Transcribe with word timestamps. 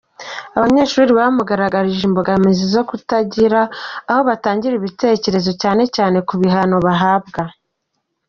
Abanyeshuli 0.57 1.11
bamugaragarije 1.19 2.03
imbogamizi 2.09 2.65
zo 2.73 2.81
kutagira 2.89 3.61
aho 4.09 4.21
batangira 4.29 4.73
ibitekerezo 4.77 5.51
cyane 5.61 6.17
ku 6.27 6.33
bihano 6.41 6.75
bahabwa. 6.85 7.43